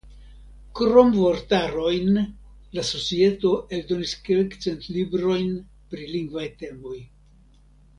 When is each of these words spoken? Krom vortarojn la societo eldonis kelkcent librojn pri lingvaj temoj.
Krom 0.77 1.11
vortarojn 1.17 2.17
la 2.79 2.87
societo 2.89 3.53
eldonis 3.79 4.17
kelkcent 4.29 4.91
librojn 4.99 5.57
pri 5.93 6.13
lingvaj 6.19 6.51
temoj. 6.67 7.01